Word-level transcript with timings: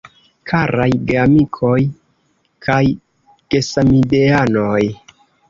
Karaj 0.51 0.87
geamikoj 1.11 1.75
kaj 2.69 2.79
gesamideanoj. 3.53 4.83